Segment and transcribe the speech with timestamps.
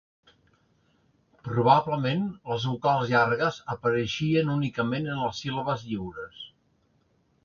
[1.49, 6.41] Probablement, les vocals llargues apareixien únicament en les síl·labes lliures.